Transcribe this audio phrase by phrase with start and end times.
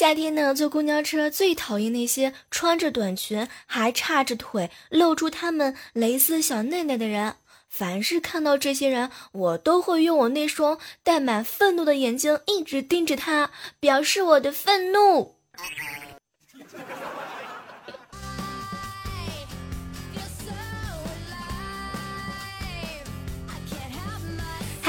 [0.00, 7.34] 夏天呢，坐公交车最讨厌那些穿着短裙还叉着腿露出他们蕾丝小内内的人。
[7.68, 15.34] 凡是看到这些人，我都会用我那双带满愤怒的眼睛一直盯着他，表示我的愤怒。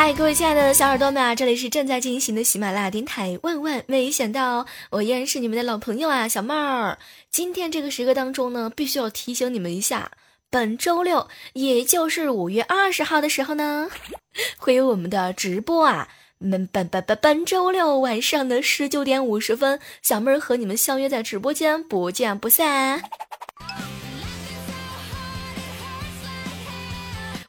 [0.04, 3.38] 嗨，各位亲爱的小耳朵们啊，这里是正在进行的喜马拉雅电台。
[3.44, 6.98] 万万没想到，我依然是你们的老朋友啊，小妹儿。
[7.30, 10.10] 今天这个时刻当中呢，必须要提醒你们一下，
[10.50, 13.92] 本周六，也就是五月二十号的时候呢，
[14.58, 16.08] 会有我们的直播啊。
[16.40, 23.04] 本本本本本周六晚上的十九点五十分，小妹儿和你们相约在直播间，不见不散。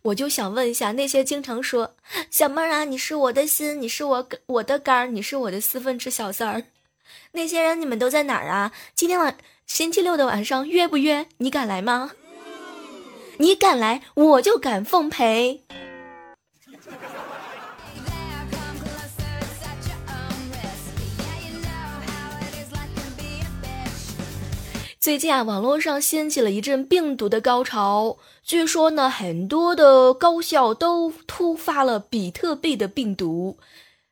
[0.02, 1.94] 我就想问一下那些经常说
[2.28, 6.64] 小妹儿啊，你是我的心，你是我我的肝儿，你是我的四分之小三儿，
[7.30, 8.72] 那些人你们都在哪儿啊？
[8.96, 11.28] 今天晚星期六的晚上约不约？
[11.36, 12.10] 你敢来吗？
[13.38, 15.62] 你敢来，我就敢奉陪。
[24.98, 28.18] 最近啊，网络上掀起了一阵病毒的高潮。
[28.44, 33.58] 据说呢，很多的高校都突发了比特币的病毒。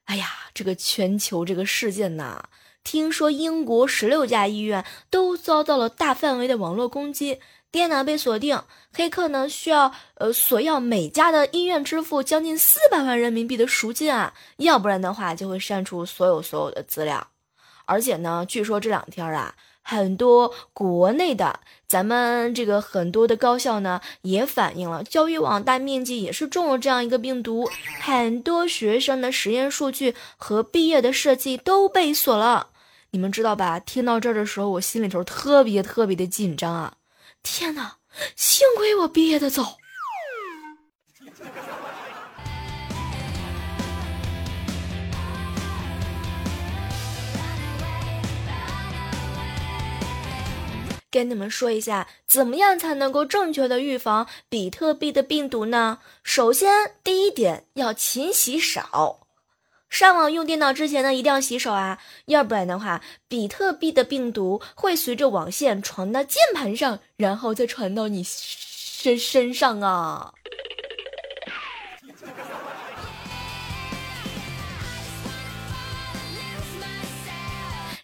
[0.05, 2.45] 哎呀，这个全球这个事件呐，
[2.85, 7.41] 听说英国十六家医院都遭到了大范围的网络攻击，
[7.73, 17.27] 电脑被锁定，黑客呢需要呃索要每家的医院支付将近四百万人民币的赎金啊，要不然的话就会删除所有所有的资料。
[17.85, 19.57] 而且呢，据说这两天啊。
[19.83, 27.69] 很多国内的，咱们这个很多的高校呢，也反映了教育网大面积也是中了这样一个病毒，
[28.01, 32.69] 很多学生的实验数据和毕业的设计都被锁了。
[33.13, 33.81] 你们知道吧？
[33.81, 36.95] 听到这儿的时候，我心里头特别特别的紧张啊！
[37.43, 37.97] 天哪，
[38.37, 39.79] 幸亏我毕业的早。
[51.11, 55.99] 跟你们说一下，怎么样才能够正确的预防比特币的病毒呢？
[56.23, 59.21] 首先，第一点要勤洗手，
[59.89, 70.33] 上网用电脑之前呢，一定要洗手啊，要不然的话，比特币的病毒会随着网线传到键盘上，然后再传到你身身上啊。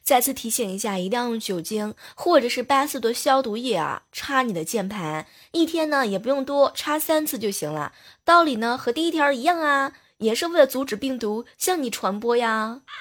[0.07, 5.27] 再次提醒一下，一定要用酒精或者是八四的消毒液啊，擦你的键盘。
[5.51, 7.93] 一天呢也不用多，擦三次就行了。
[8.25, 12.83] 道理呢和第一条一样啊，也是为了阻止病毒向你传播呀。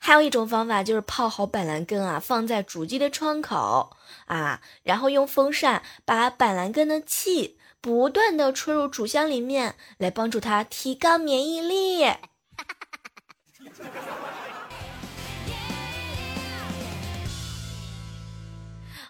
[0.00, 7.56] 还有一种方法就是泡好板蓝根啊，放在主机的窗口啊，然后用风扇把板蓝根的气。
[7.82, 12.04] 不断的吹入主箱里面，来帮助它提高免疫力。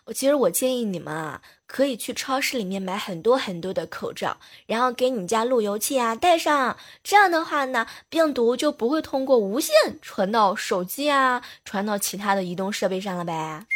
[0.05, 6.77] 我其实我建议你们啊，可以去超市里面买很多很多的口罩，然后给你家路由器啊戴上。
[7.03, 13.67] 这样的话呢，病毒就不会通过无线传到手机啊，传到其他的移动设备上了呗。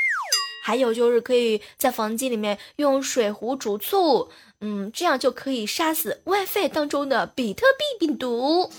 [0.64, 4.30] 还有就是可以在房间里面用水壶煮醋。
[4.66, 8.70] 嗯，这样就可以杀死 WiFi 当中的比特币病毒。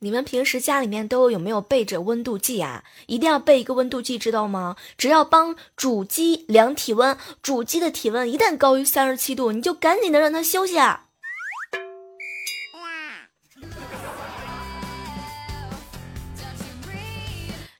[0.00, 2.82] 你们平时家里面都有没有备着温度计啊？
[3.06, 4.74] 一定要备一个温度计，知道吗？
[4.98, 11.03] 只要帮主机量体温，主机的体温一旦高于三十七度，你就赶紧的让它休息啊。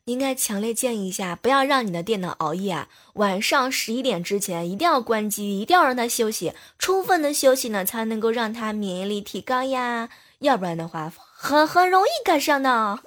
[0.07, 2.89] 应该强烈建议一下，不要让你的电脑熬夜啊！
[3.15, 10.11] 晚上十一点之前一定要关机，一定要让它休息，充分的休息呢，才能够让它免疫力提高呀，
[10.41, 12.99] 要不然的话，很很容易感上的。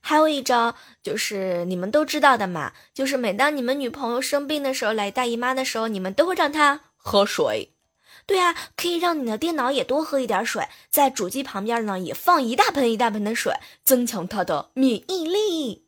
[0.00, 7.72] 还有一招就是你们都知道的嘛，就是每当你们女朋友生病的时候，来大姨妈的时候，你们都会让她喝水。
[8.26, 15.86] 对啊，可以让你的电脑也多喝一点水，在主机旁边呢也放一大盆一大盆的水，增强它的免疫力。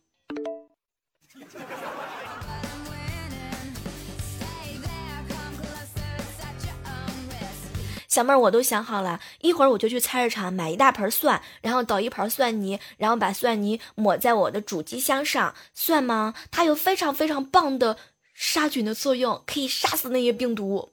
[8.06, 15.54] 小妹儿，我都想好了，一会儿我就去菜市场买一大盆蒜，然后倒一盆蒜泥，然后把蒜泥抹在我的主机箱上。
[15.74, 16.34] 蒜吗？
[16.50, 17.96] 它有非常非常棒的
[18.32, 20.92] 杀菌的作用，可以杀死那些病毒。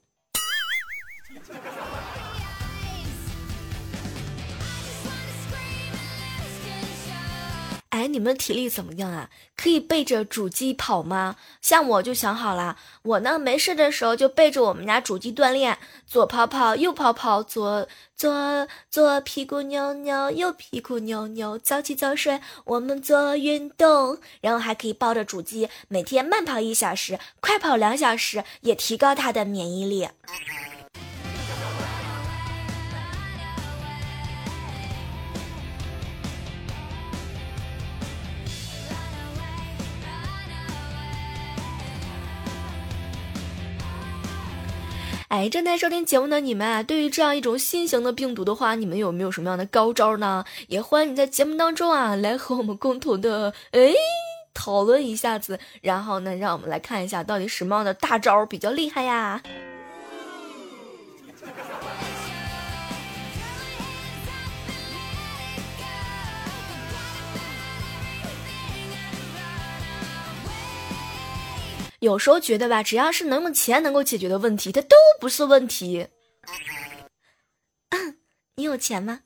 [7.90, 9.30] 哎，你们体力怎么样啊？
[9.56, 11.38] 可以背着主机跑吗？
[11.62, 17.88] 像我就想好了，我呢没事的时候就背着我们家主机锻炼，左跑跑，右跑跑，左
[18.18, 30.10] 左左屁股扭扭，右屁股扭扭，早起早睡，我们做运动，然后还可以抱着主机每天慢跑一小时，快跑两小时，也提高他的免疫力。
[45.36, 50.46] 哎，正在收听节目的你们啊，对于这样一种新型的病毒的话，你们有没有什么样的高招呢？
[50.70, 53.92] 也欢迎你在节目当中啊，来和我们共同的哎
[54.54, 59.44] 讨论一下子，然后呢，让我们来看一下到底什么样的大招比较厉害呀。
[72.06, 76.08] 有时候觉得吧，只要是能用钱能够解决的问题，它都不是问题。
[78.56, 79.22] 你有钱吗？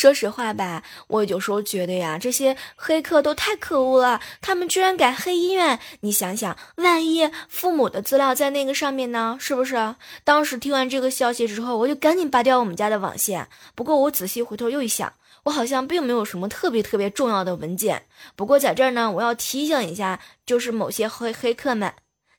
[0.00, 5.78] 说实话吧，我有时候觉得呀，这些黑客都太可恶了，他们居然敢黑医院。
[6.00, 9.36] 你想想，万一父母的资料在那个上面呢？
[9.38, 9.94] 是不是？
[10.24, 13.46] 当时听完这个消息之后，我就赶紧拔掉我们家的网线。
[13.74, 15.12] 不过我仔细回头又一想，
[15.42, 18.06] 我好像并没有什么特别特别重要的文件。
[18.34, 21.92] 不过在这儿呢，我要提醒一下，就是某些黑黑客们，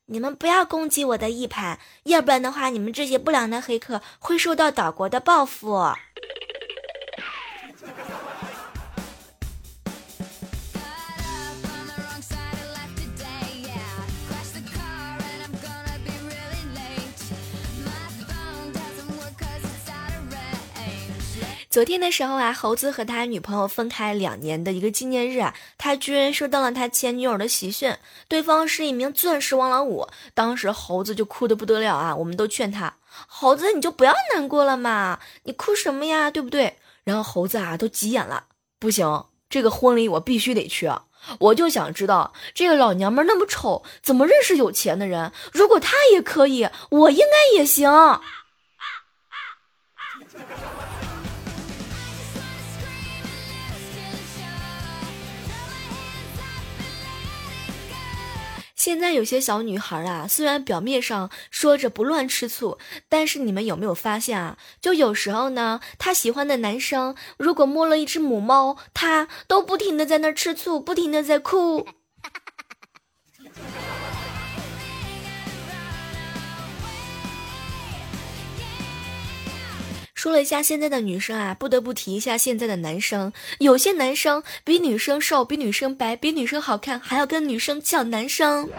[0.07, 5.77] 你们不要攻击我的 E 盘，要不然的话，你们这些不良的黑客会受到岛国的报复。
[21.69, 27.95] 昨天的时候啊，猴子和他女朋友分开两年的一个纪念日啊，他居然收到了他前女友的喜讯，
[28.27, 30.05] 对方是一名钻石王老五。
[30.33, 32.93] 当时猴子就哭的不得了啊，我们都劝他，
[33.25, 36.75] 猴子你就不要难过了嘛，你哭什么呀，对不对？
[37.11, 38.45] 然后猴子啊都急眼了，
[38.79, 40.89] 不行，这个婚礼我必须得去，
[41.39, 45.33] 我就想知道这个老娘们那么丑，怎么认识有钱的人？
[45.51, 47.91] 如果她也可以，我应该也行。
[58.81, 64.57] 现在有些小女孩啊，虽然表面上说着不乱吃醋，但是你们有没有发现啊？
[64.81, 71.87] 就有时候呢，她喜欢的男生如果摸了一只母猫，她都不停的在那吃醋，不停的在哭。
[80.21, 83.33] 说了一下现在的女生啊，不得不提一下现在的男生。
[83.57, 88.69] 有些男生比女生瘦，比女生白，比女生好看，还要跟女生抢男生。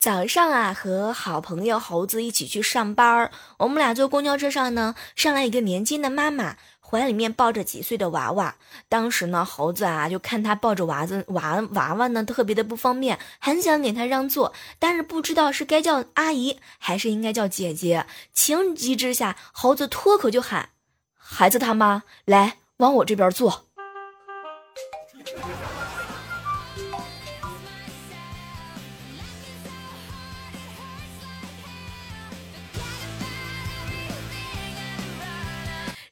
[0.00, 6.56] 早上啊，和好朋友猴子一起去上班儿，我们俩坐公交车上呢，上来一个年轻的妈妈。
[6.90, 8.56] 怀里面抱着几岁的娃娃，
[8.88, 18.06] 当时呢，猴子啊就看他抱着娃子娃娃娃呢，特别的不方便，很想给他让座，但是不知道是该叫阿姨还是应该叫姐姐。
[18.32, 20.70] 情急之下，猴子脱口就喊
[21.14, 23.66] ：“孩子他妈，来往我这边坐。”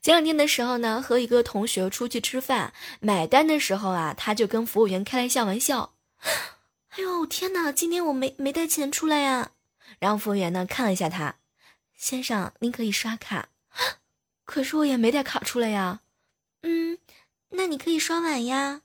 [0.06, 5.94] 前两天的时候呢，和一个同学出去吃饭，买单的时候啊，他就跟服务员开了一下玩笑
[6.94, 9.50] ：“哎呦天哪，今天我没没带钱出来呀。”
[9.98, 11.38] 然后服务员呢看了一下他，
[11.96, 13.48] 先生，您可以刷卡，
[14.46, 16.02] 可是我也没带卡出来呀。
[16.62, 16.98] 嗯，
[17.48, 18.82] 那你可以刷碗呀。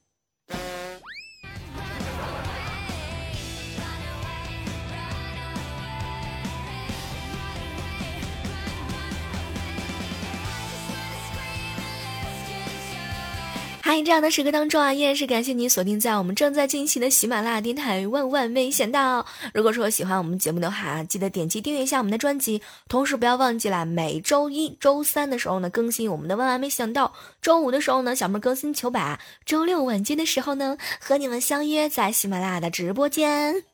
[13.93, 18.07] 嗨，这样的时刻当中啊，依然是感谢你锁定在我们正在进行的喜马拉雅电台。
[18.07, 22.61] 万万没想到，如果说喜欢我们节目的话，记得点击订阅一下我们的专辑。
[22.87, 33.65] 同时不要忘记了，每周一周三的时候呢，更新我们的万万没想到；周五的时候呢，小妹更新糗把；周六晚间的时候呢，和你们相约在喜马拉雅的直播间。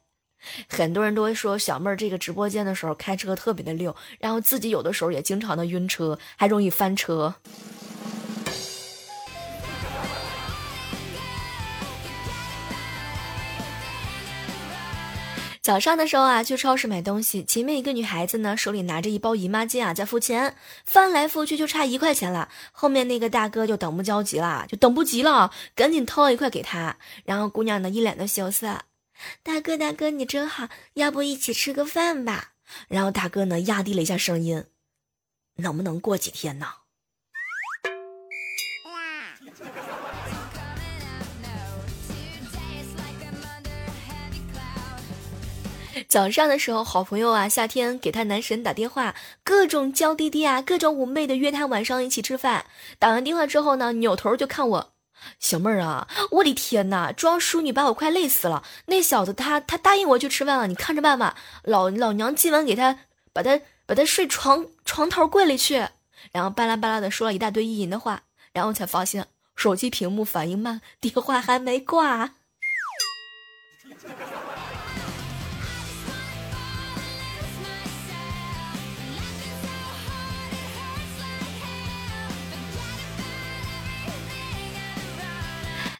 [0.68, 7.36] 很多人都会说，小妹儿这个直播间的时候开车特别的溜，然后自己有的时候也经常的晕车，还容易翻车。
[15.68, 20.56] 早上的时候啊，去超市买东西，前面一个女孩子呢，手里拿着一包姨妈巾啊，在付钱，
[20.86, 22.48] 翻来覆去就差一块钱了。
[22.72, 26.98] 后面那个大哥就等不着急了，就等不及了，赶紧掏一块给她。
[27.26, 28.84] 然后姑娘呢，一脸的羞涩，
[29.44, 32.54] 大哥大哥你真好，要不一起吃个饭吧？
[32.88, 34.64] 然后大哥呢，压低了一下声音，
[35.58, 36.68] 能不能过几天呢？
[46.08, 52.66] 早上的时候，好朋友啊，夏天给他男神打电话，各种娇滴滴啊，各种妩媚的约他晚上一起吃饭。
[52.98, 54.94] 打完电话之后呢，扭头就看我，
[55.38, 58.64] 小妹儿啊，我的天哪，装淑女把我快累死了。
[58.86, 61.36] 那小子他他答应我去吃饭了，你看着办吧。
[61.64, 63.00] 老老娘今晚给他
[63.34, 65.88] 把他把他睡床床头柜里去。
[66.32, 68.24] 然后巴拉巴拉的说了一大堆意淫的话，
[68.54, 72.32] 然后才发现手机屏幕反应慢，电话还没挂。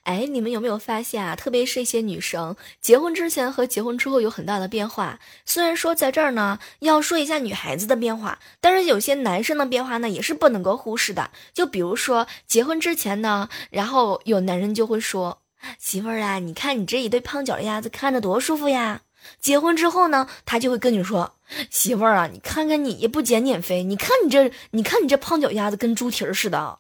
[0.08, 1.36] 哎，你们有没有发现啊？
[1.36, 5.20] 特别是一些女生，结婚之前和结婚之后有很大的变化。
[5.46, 11.32] 虽然说在这儿呢，要说一下女孩子的变化，但是有些男生的变化呢，也是不能够忽视的。
[11.54, 15.42] 就比如说结婚之前呢，然后有男人就会说
[15.78, 19.02] ：“媳妇儿啊，你看你这一对胖脚丫子看着多舒服呀。”
[19.42, 21.34] 结婚之后呢，他就会跟你说
[21.70, 26.80] ：“媳妇儿啊，你看看你也不减减肥，你看你这，你看你这胖脚丫子跟猪蹄儿似的。”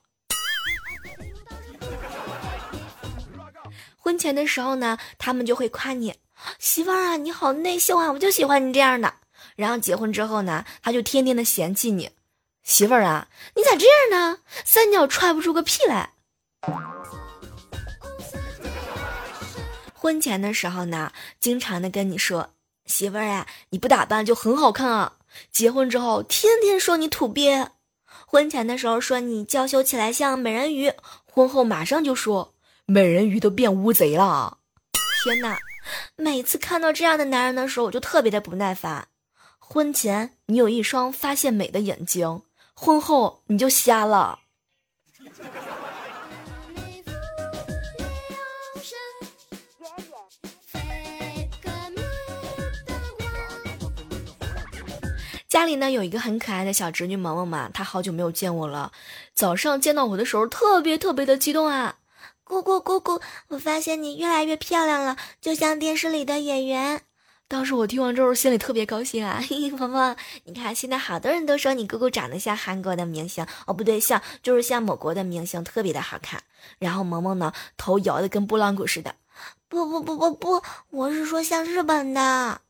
[4.07, 6.15] 婚前的时候呢，他们就会夸你
[6.59, 9.15] 媳妇儿啊，你好内秀啊，我就喜欢你这样的。
[9.57, 12.11] 然后结婚之后呢，他就天天的嫌弃你，
[12.63, 14.37] 媳妇儿啊，你咋这样呢？
[14.63, 16.13] 三脚踹不出个屁来。
[19.93, 21.11] 婚前的时候呢，
[21.41, 22.51] 经常的跟你说，
[22.85, 25.17] 媳妇儿啊，你不打扮就很好看啊。
[25.51, 27.71] 结婚之后，天天说你土鳖。
[28.25, 30.93] 婚前的时候说你娇羞起来像美人鱼，
[31.29, 32.53] 婚后马上就说。
[32.89, 34.59] 美人鱼都变乌贼了！
[35.21, 35.57] 天哪，
[36.15, 39.09] 每次看到这样的男人的时候，我就特别的不耐烦。
[39.59, 44.39] 婚前你有一双发现美的眼睛，婚后你就瞎了。
[55.49, 58.93] 家里呢有一个很可爱的小侄女萌萌嘛，她好久没有见我了，
[59.33, 61.96] 早上见到我的时候特别特别的激动啊。
[62.47, 67.01] 姑姑姑姑，我发现你越来越漂亮了，就像电视里的演员。
[67.49, 69.41] 当时我听完之后，心里特别高兴啊！
[69.77, 76.41] 萌萌，你看现在好多人都说你姑姑长得像韩国的明星哦，不对，像就是像某国的明星，特别的好看。
[76.79, 79.15] 然后萌萌呢，头摇的跟拨浪鼓似的。
[79.67, 82.61] 不不不不不，我是说像日本的。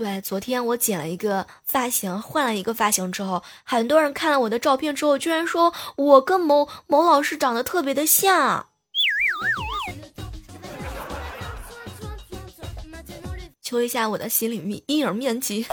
[0.00, 8.66] 对，昨天我剪了一个发型，换了一个发型之后，很多人看了我的照片之后，居然说我跟某某老师长得特别的像。
[13.60, 15.66] 求一下我的心理面阴影面积。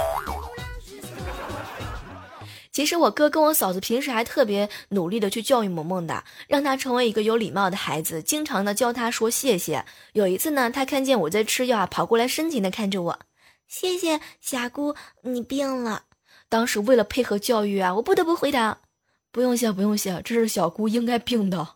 [2.73, 9.85] 其实我哥跟我嫂子平时还特别努力的去教育萌萌的，让她成为一个有礼貌的孩子，经常的教她说谢谢。
[10.11, 13.19] 有一次呢，他看见我在吃药，跑过来深情的看着我。
[13.67, 16.03] 谢谢霞姑，你病了。
[16.49, 18.79] 当时为了配合教育啊，我不得不回答：
[19.31, 21.67] 不用谢，不用谢，这是小姑应该病的。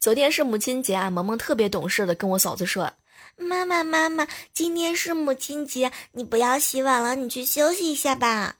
[0.00, 2.92] 昨天是母亲节啊，萌萌特别懂事的跟我嫂子说
[3.36, 8.56] ：“妈妈，妈妈，今天是母亲节，你不要洗碗了，你去休息一下吧。”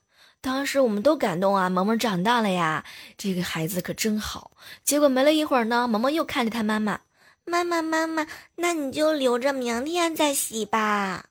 [0.46, 2.84] 当时我们都感动啊，萌萌长大了呀，
[3.18, 4.52] 这个孩子可真好。
[4.84, 7.00] 结果没了一会儿呢，萌萌又看着他妈妈，
[7.44, 8.24] 妈妈妈妈，
[8.54, 11.24] 那你就留着明天再洗吧。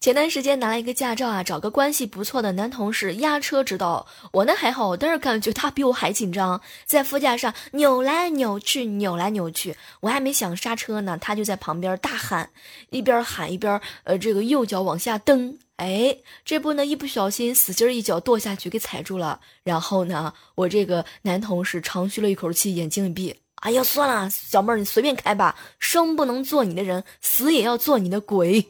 [0.00, 12.48] 前段时间拿了一个驾照啊，找个关系不错的男同事压车指导，我呢还好，但是感觉他比我还紧张，在副驾上扭来扭去，扭来扭去，我还没想刹车呢，他就在旁边大喊，
[12.90, 28.68] 一边喊一边呃这个右脚往下蹬，哎，这不呢一不小心死劲一脚跺下去给踩住了，然后呢我这个男同事长吁了一口气，眼睛一闭，哎呀算了，小妹儿你随便开吧，生不能做你的人，死也要做你的鬼。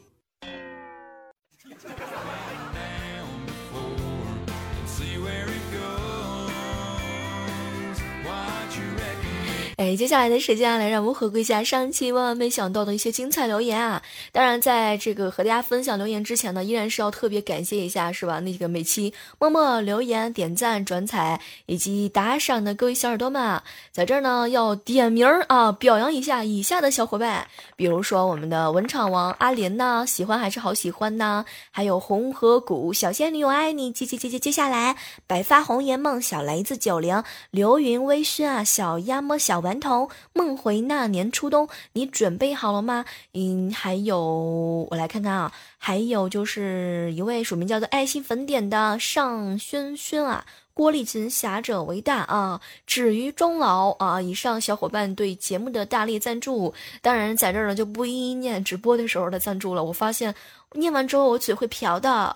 [9.95, 14.03] 接下来的时间，来让我们回顾一下上期万万没想到的一些精彩留言啊！
[14.31, 18.39] 当然，在这个和大家分享留言之前呢，依然是要特别感谢一下，是吧？
[18.41, 39.78] 那个每期默默留言、点赞、转采以及打赏的各位小耳朵们啊，在这儿呢要点名儿啊，表扬一下以下的小伙伴，比如说我们的文场王阿莲呐，喜欢还是好喜欢呐，还有红河谷小仙女我爱你，接接接接接下来白发红颜梦小雷子九零流云微醺啊，小鸭么小文。
[39.79, 43.05] 同梦回那年初冬，你准备好了吗？
[43.33, 59.83] 嗯，还有我来看看啊，还有就是一位署名叫做爱心粉点的尚轩轩啊，郭丽琴侠者为大啊，止于终老啊，以上小伙伴对节目的大力赞助，当然在这儿呢就不一一念直播的时候的赞助了。
[59.83, 60.35] 我发现
[60.73, 62.35] 念完之后我嘴会瓢的。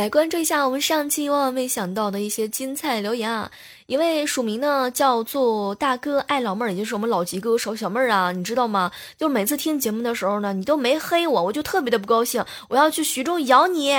[0.01, 3.51] 来关注一下我们上期万万没想到的一些精彩留言啊！
[3.85, 8.91] 一位署名呢叫做大哥爱老妹儿，也就是我们老吉哥手小妹儿啊，你知道吗？
[9.15, 13.91] 就每次听节目的时候呢，你都没黑我，我就特别的不高兴，我要去徐州咬你。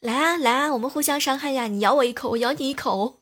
[0.00, 1.66] 来啊来啊，我们互相伤害呀！
[1.66, 3.18] 你咬我一口，我咬你一口。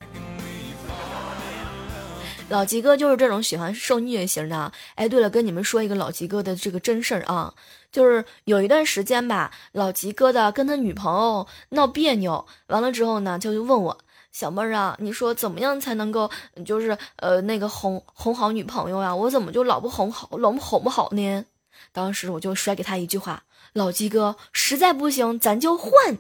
[2.48, 4.72] 老吉哥就是这种喜欢受虐型的。
[4.94, 7.54] 哎，对了，跟你们说一个老吉哥的这个真事儿啊，
[7.92, 13.98] 就是有一段时间吧，老吉哥的跟他女朋友闹别扭，完了之后呢，就问我
[14.32, 16.30] 小妹儿啊，你说怎么样才能够
[16.64, 19.14] 就是呃那个哄哄好女朋友啊？
[19.14, 21.44] 我怎么就老不哄好，老不哄不好呢？
[21.92, 26.18] 当时我就甩给他一句话：老吉哥，实在不行咱就换。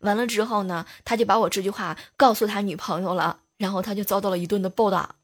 [0.00, 5.16] 完了之后呢，他就把我这句话告诉他女朋友了，然后他就遭到了一顿的暴打。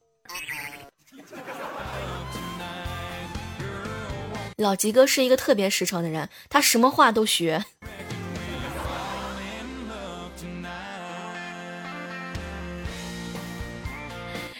[4.57, 7.63] 老吉哥是一个特别实诚的人，他什么话都学。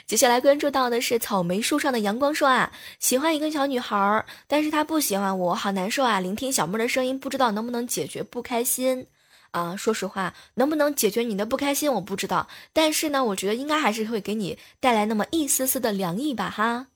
[0.07, 6.21] 接下来关注到的是草莓树上的阳光说啊，喜欢一个小女孩，但是她不喜欢我，好难受啊！
[6.21, 9.07] 聆听小妹的声音，不知道能不能解决不开心。
[9.53, 12.47] 啊，说实话，能不能解决你的不开心，我不知道。
[12.75, 16.89] 但是呢，我觉得应该还是会给你带来那么一丝丝的凉意吧，哈。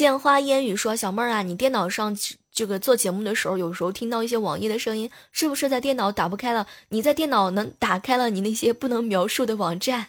[0.00, 2.16] 见花烟雨说：“小妹儿啊，你电脑上
[2.50, 6.66] 这个做节目的时候，有时候听到一些网页的声音，是不是在电脑打不开了？
[6.88, 10.06] 你在电脑能打开了你那些不能描述的网站？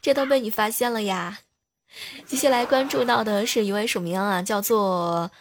[0.00, 1.40] 这都被你发现了呀！
[2.24, 5.32] 接下来关注到的是一位署名啊，叫做……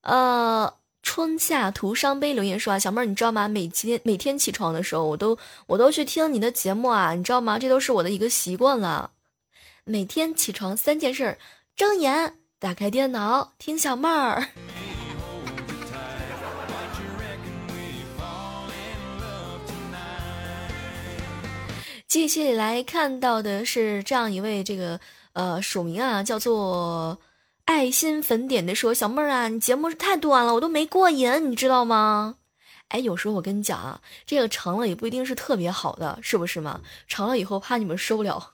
[0.00, 3.46] 呃，春夏徒伤悲留言说啊，小妹儿，你知道吗？
[3.46, 5.36] 每天每天起床的时候，我都
[5.66, 7.58] 我都去听你的节目啊，你知道吗？
[7.58, 9.10] 这都是我的一个习惯了。
[9.84, 11.36] 每天起床三件事：
[11.80, 14.48] 睁眼、打开电脑、听小妹儿。
[22.06, 25.00] 继续来看到的是这样一位这个
[25.32, 27.18] 呃署名啊，叫做。
[27.64, 32.34] 爱心粉点的说：“小妹儿啊，你节目太短了，我都没过瘾，你知道吗？
[32.88, 36.82] 哎，有时候我跟你讲啊，这个长了也不一定是特别好的，是不是嘛？
[37.08, 38.52] 长了以后怕你们受不了。”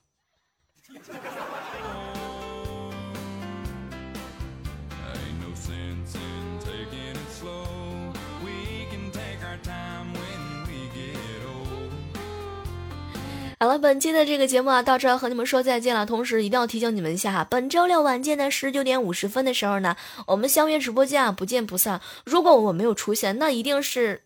[13.58, 16.04] 好了，本期的这个节目啊，到这儿和你们说再见了。
[16.04, 22.02] 同时，一定要提醒你们一下哈，本周六晚间的十九点五十分的时候呢，我们相约直播间啊，不见不散。
[22.26, 24.24] 如果我没有出现，那一定是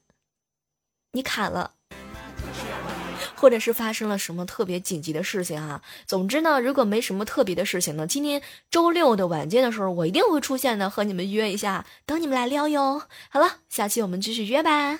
[1.12, 1.74] 你卡了，
[3.36, 5.80] 或者是发生了什么特别紧急的事情哈。
[6.06, 13.02] 总之呢，如果没什么特别的事情呢，今天周六的晚间的时候，我一定会出现的，和你们约一下，等你们来撩哟。
[13.28, 14.98] 好了，下期我们继续约吧。